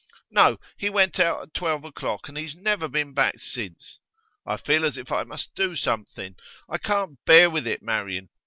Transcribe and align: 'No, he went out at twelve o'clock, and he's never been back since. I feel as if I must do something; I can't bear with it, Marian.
'No, 0.31 0.57
he 0.79 0.89
went 0.89 1.19
out 1.19 1.43
at 1.43 1.53
twelve 1.53 1.83
o'clock, 1.83 2.27
and 2.27 2.35
he's 2.35 2.55
never 2.55 2.87
been 2.87 3.13
back 3.13 3.37
since. 3.37 3.99
I 4.47 4.57
feel 4.57 4.83
as 4.83 4.97
if 4.97 5.11
I 5.11 5.21
must 5.23 5.53
do 5.53 5.75
something; 5.75 6.37
I 6.67 6.79
can't 6.79 7.23
bear 7.27 7.51
with 7.51 7.67
it, 7.67 7.83
Marian. 7.83 8.29